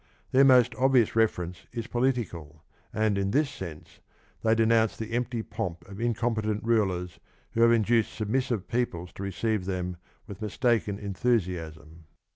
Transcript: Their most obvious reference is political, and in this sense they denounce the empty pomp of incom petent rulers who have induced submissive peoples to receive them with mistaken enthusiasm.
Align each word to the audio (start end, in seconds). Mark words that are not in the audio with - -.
Their 0.31 0.43
most 0.45 0.73
obvious 0.79 1.15
reference 1.15 1.67
is 1.71 1.85
political, 1.85 2.63
and 2.91 3.19
in 3.19 3.29
this 3.29 3.51
sense 3.51 3.99
they 4.41 4.55
denounce 4.55 4.97
the 4.97 5.11
empty 5.11 5.43
pomp 5.43 5.87
of 5.87 5.97
incom 5.97 6.33
petent 6.37 6.61
rulers 6.63 7.19
who 7.51 7.61
have 7.61 7.71
induced 7.71 8.11
submissive 8.11 8.67
peoples 8.67 9.13
to 9.13 9.21
receive 9.21 9.65
them 9.65 9.97
with 10.25 10.41
mistaken 10.41 10.97
enthusiasm. 10.97 12.05